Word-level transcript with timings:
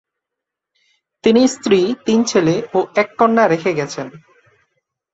তিনি 1.23 1.41
স্ত্রী, 1.47 1.79
তিন 2.05 2.19
ছেলে 2.23 2.55
ও 2.73 2.79
এক 2.95 3.09
কন্যা 3.17 3.45
রেখে 3.47 3.71
গেছেন। 3.73 4.07